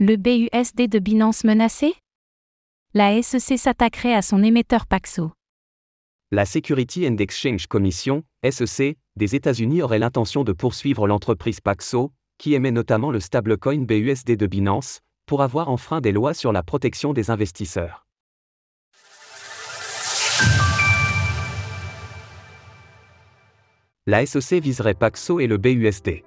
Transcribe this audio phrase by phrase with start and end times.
[0.00, 1.92] Le BUSD de Binance menacé?
[2.94, 5.32] La SEC s'attaquerait à son émetteur Paxo.
[6.30, 12.54] La Security and Exchange Commission, SEC, des États-Unis aurait l'intention de poursuivre l'entreprise Paxo, qui
[12.54, 17.12] émet notamment le stablecoin BUSD de Binance, pour avoir enfreint des lois sur la protection
[17.12, 18.06] des investisseurs.
[24.06, 26.22] La SEC viserait Paxo et le BUSD.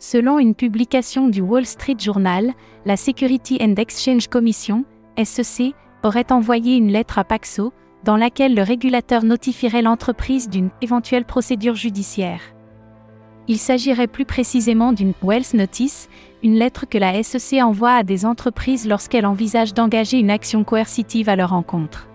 [0.00, 2.52] Selon une publication du Wall Street Journal,
[2.86, 4.84] la Security and Exchange Commission,
[5.22, 5.74] SEC,
[6.04, 7.72] aurait envoyé une lettre à Paxo,
[8.04, 12.40] dans laquelle le régulateur notifierait l'entreprise d'une éventuelle procédure judiciaire.
[13.48, 16.08] Il s'agirait plus précisément d'une Wells Notice,
[16.44, 21.28] une lettre que la SEC envoie à des entreprises lorsqu'elles envisagent d'engager une action coercitive
[21.28, 22.08] à leur encontre.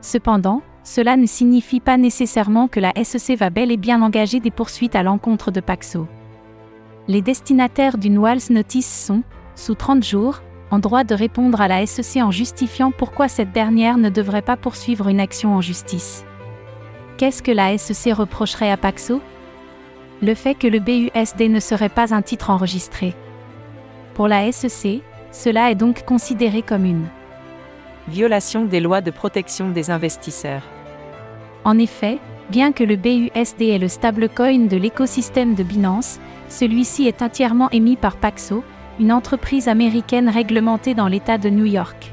[0.00, 4.50] Cependant, cela ne signifie pas nécessairement que la SEC va bel et bien engager des
[4.50, 6.08] poursuites à l'encontre de Paxo.
[7.08, 9.22] Les destinataires d'une Wells Notice sont,
[9.54, 13.96] sous 30 jours, en droit de répondre à la SEC en justifiant pourquoi cette dernière
[13.96, 16.26] ne devrait pas poursuivre une action en justice.
[17.16, 19.22] Qu'est-ce que la SEC reprocherait à Paxo?
[20.20, 23.14] Le fait que le BUSD ne serait pas un titre enregistré.
[24.12, 25.00] Pour la SEC,
[25.32, 27.06] cela est donc considéré comme une
[28.08, 30.62] violation des lois de protection des investisseurs.
[31.64, 32.18] En effet,
[32.50, 36.18] bien que le BUSD est le stablecoin de l'écosystème de Binance,
[36.48, 38.64] celui-ci est entièrement émis par Paxo,
[38.98, 42.12] une entreprise américaine réglementée dans l'État de New York.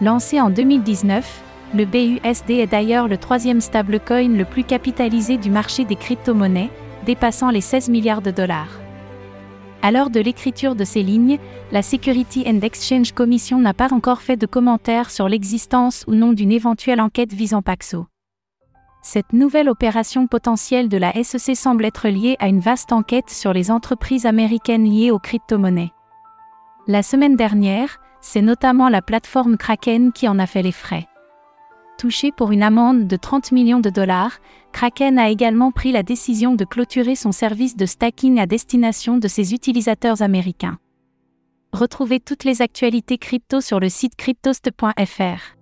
[0.00, 1.42] Lancé en 2019,
[1.74, 6.70] le BUSD est d'ailleurs le troisième stablecoin le plus capitalisé du marché des crypto-monnaies,
[7.06, 8.78] dépassant les 16 milliards de dollars.
[9.82, 11.38] À l'heure de l'écriture de ces lignes,
[11.72, 16.32] la Security and Exchange Commission n'a pas encore fait de commentaires sur l'existence ou non
[16.32, 18.06] d'une éventuelle enquête visant Paxo.
[19.04, 23.52] Cette nouvelle opération potentielle de la SEC semble être liée à une vaste enquête sur
[23.52, 25.90] les entreprises américaines liées aux crypto-monnaies.
[26.86, 31.08] La semaine dernière, c'est notamment la plateforme Kraken qui en a fait les frais.
[31.98, 34.38] Touché pour une amende de 30 millions de dollars,
[34.72, 39.26] Kraken a également pris la décision de clôturer son service de stacking à destination de
[39.26, 40.78] ses utilisateurs américains.
[41.72, 45.56] Retrouvez toutes les actualités crypto sur le site cryptost.fr.